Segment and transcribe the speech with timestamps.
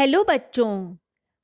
[0.00, 0.96] Hello बच्चों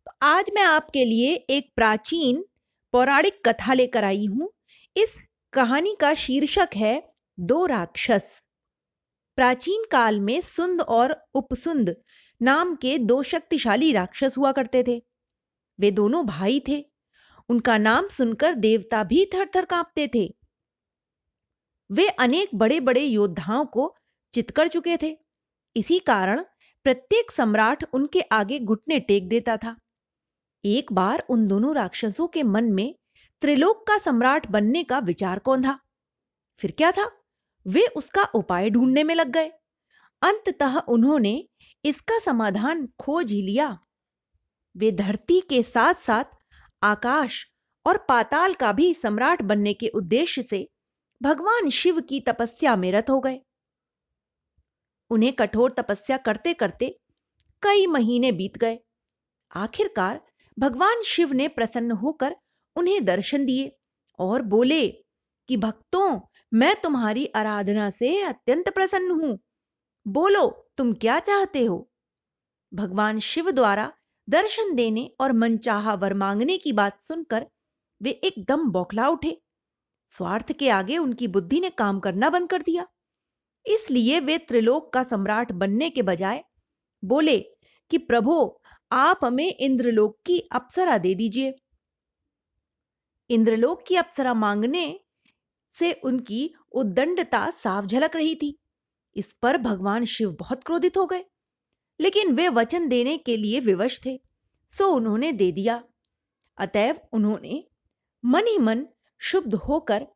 [0.06, 2.44] तो आज मैं आपके लिए एक प्राचीन
[2.92, 4.48] पौराणिक कथा लेकर आई हूँ।
[4.96, 5.16] इस
[5.52, 8.30] कहानी का शीर्षक है दो राक्षस।
[9.36, 11.94] प्राचीन काल में सुंद और उपसुंद
[12.40, 15.02] नाम के दो शक्तिशाली राक्षस हुआ करते थे।
[15.78, 16.84] वे दोनों भाई थे।
[17.48, 20.26] उनका नाम सुनकर देवता भी थर थर कांपते थे।
[21.90, 23.94] वे अनेक बड़े बड़े योद्धाओं को
[24.34, 25.16] चित कर चुके थे।
[25.76, 26.44] इसी कारण
[26.86, 29.76] प्रत्येक सम्राट उनके आगे घुटने टेक देता था।
[30.64, 32.94] एक बार उन दोनों राक्षसों के मन में
[33.40, 35.78] त्रिलोक का सम्राट बनने का विचार कौन था?
[36.58, 37.10] फिर क्या था?
[37.66, 39.48] वे उसका उपाय ढूँढने में लग गए।
[40.22, 41.48] अंततः उन्होंने
[41.84, 43.78] इसका समाधान खोज ही लिया।
[44.76, 46.24] वे धरती के साथ साथ
[46.82, 47.46] आकाश
[47.86, 50.68] और पाताल का भी सम्राट बनने के उद्देश्य से
[51.22, 53.40] भगवान शिव की तपस्या में रत हो गए।
[55.10, 57.00] उन्हें कठोर तपस्या करते करते
[57.62, 58.78] कई महीने बीत गए।
[59.56, 60.20] आखिरकार
[60.58, 62.36] भगवान शिव ने प्रसन्न होकर
[62.76, 63.76] उन्हें दर्शन दिए
[64.18, 64.88] और बोले
[65.48, 66.20] कि, भक्तों,
[66.54, 69.38] मैं तुम्हारी आराधना से अत्यंत प्रसन्न हूँ।
[70.06, 71.90] बोलो, तुम क्या चाहते हो?
[72.74, 73.92] भगवान शिव द्वारा
[74.28, 77.46] दर्शन देने और मनचाहा वर मांगने की बात सुनकर
[78.02, 79.42] वे एकदम बौखला उठे।
[80.08, 82.86] स्वार्थ के आगे उनकी बुद्धि ने काम करना बंद कर दिया।
[83.66, 86.42] इसलिए वे त्रिलोक का सम्राट बनने के बजाय
[87.02, 87.38] बोले
[87.90, 88.58] कि प्रभु,
[88.92, 91.54] आप हमें इंद्रलोक की अप्सरा दे दीजिए।
[93.30, 94.84] इंद्रलोक की अप्सरा मांगने
[95.78, 98.56] से उनकी उद्दंडता साफ़ झलक रही थी।
[99.16, 101.24] इस पर भगवान शिव बहुत क्रोधित हो गए,
[102.00, 104.20] लेकिन वे वचन देने के लिए विवश थे,
[104.72, 105.82] सो उन्होंने दे दिया।
[106.58, 107.62] अतएव उन्होंने
[108.24, 108.86] मन ही मन
[109.20, 110.06] शुद्ध होकर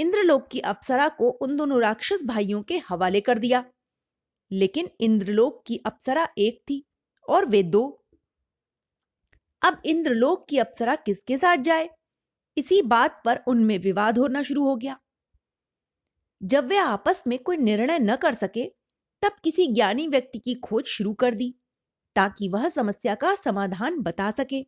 [0.00, 3.64] इंद्रलोक की अप्सरा को उन दोनों राक्षस भाइयों के हवाले कर दिया।
[4.52, 6.86] लेकिन इंद्रलोक की अप्सरा एक थी
[7.28, 8.04] और वे दो।
[9.62, 11.90] अब इंद्रलोक की अप्सरा किसके साथ जाए?
[12.56, 15.00] इसी बात पर उनमें विवाद होना शुरू हो गया।
[16.42, 18.72] जब वे आपस में कोई निर्णय न कर सके,
[19.22, 21.54] तब किसी ज्ञानी व्यक्ति की खोज शुरू कर दी,
[22.16, 24.66] ताकि वह समस्या का समाधान बता सके।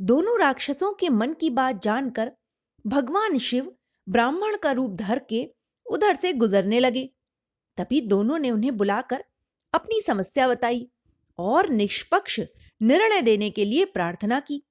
[0.00, 2.32] दोनों राक्षसों के मन की बात जानकर
[2.86, 3.75] भगवान शिव
[4.08, 5.54] ब्राह्मण का रूप धर के
[5.86, 7.10] उधर से गुजरने लगे।
[7.76, 9.24] तभी दोनों ने उन्हें बुलाकर
[9.74, 10.90] अपनी समस्या बताई
[11.38, 12.40] और निष्पक्ष
[12.82, 14.62] निर्णय देने के लिए प्रार्थना की।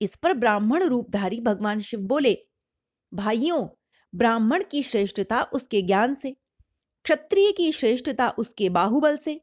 [0.00, 2.46] इस पर ब्राह्मण रूपधारी भगवान शिव बोले,
[3.14, 3.68] भाइयों,
[4.14, 6.36] ब्राह्मण की श्रेष्ठता उसके ज्ञान से,
[7.04, 9.40] क्षत्रिय की श्रेष्ठता उसके बाहुबल से,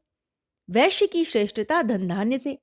[0.70, 2.58] वैश्य की श्रेष्ठता धन धान्य से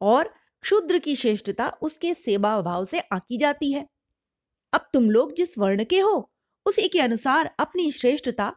[0.00, 3.86] और क्षुद्र की श्रेष्ठता उसके सेवा भाव से आकी जाती है।
[4.72, 6.30] अब तुम लोग जिस वर्ण के हो,
[6.66, 8.48] उसी के अनुसार अपनी श्रेष्ठता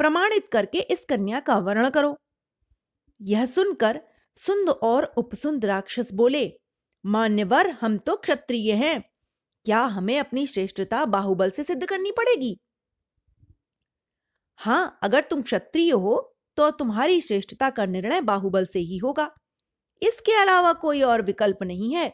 [0.00, 2.16] प्रमाणित करके इस कन्या का वर्ण करो।
[3.20, 4.00] यह सुनकर
[4.36, 6.52] सुंद और उपसुंद राक्षस बोले,
[7.04, 9.00] मान्यवर, हम तो क्षत्रिय हैं।
[9.66, 12.56] क्या हमें अपनी श्रेष्ठता बाहुबल से सिद्ध करनी पड़ेगी?
[14.58, 19.30] हाँ, अगर तुम क्षत्रिय हो तो तुम्हारी श्रेष्ठता का निर्णय बाहुबल से ही होगा।
[20.02, 22.12] इसके अलावा कोई और विकल्प नहीं है।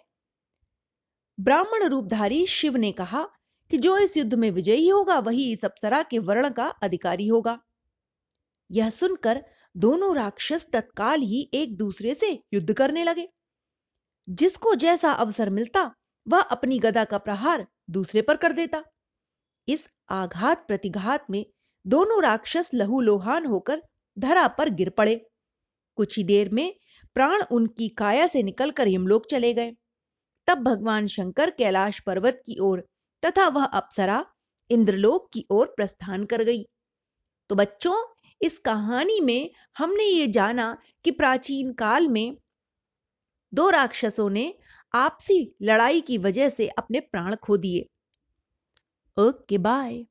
[1.38, 3.26] ब्राह्मण रूपधारी शिव ने कहा
[3.70, 7.58] कि जो इस युद्ध में विजयी होगा, वही इस अप्सरा के वर्ण का अधिकारी होगा।
[8.70, 9.44] यह सुनकर
[9.76, 13.28] दोनों राक्षस तत्काल ही एक दूसरे से युद्ध करने लगे।
[14.28, 15.94] जिसको जैसा अवसर मिलता,
[16.28, 18.84] वह अपनी गदा का प्रहार दूसरे पर कर देता।
[19.68, 21.46] इस आघात प्रतिघात में
[21.86, 23.82] दोनों राक्षस लहू लोहान होकर
[24.18, 25.26] धरा पर गिर पड़े।
[25.96, 26.74] कुछ ही देर में
[27.14, 29.76] प्राण उनकी काया से निकलकर यमलोक चले गए।
[30.46, 32.88] तब भगवान शंकर कैलाश पर्वत की ओर
[33.24, 34.24] तथा वह अप्सरा
[34.70, 36.64] इंद्रलोक की ओर प्रस्थान कर गई।
[37.50, 37.96] तो बच्चों,
[38.42, 42.36] इस कहानी में हमने ये जाना कि प्राचीन काल में
[43.52, 44.42] दो राक्षसों ने
[44.94, 47.86] आपसी लड़ाई की वजह से अपने प्राण खो दिए।
[49.16, 50.04] Okay, bye.